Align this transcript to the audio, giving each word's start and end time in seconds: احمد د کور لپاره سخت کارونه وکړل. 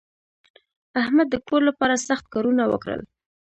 احمد 1.01 1.27
د 1.31 1.35
کور 1.47 1.61
لپاره 1.69 1.95
سخت 2.07 2.25
کارونه 2.33 2.63
وکړل. 2.67 3.01